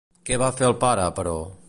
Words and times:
Què 0.29 0.39
va 0.43 0.47
fer 0.61 0.67
el 0.69 0.75
pare, 0.85 1.05
però? 1.21 1.39